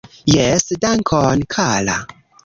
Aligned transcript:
Jes, 0.35 0.63
dankon 0.85 1.43
kara 1.55 1.99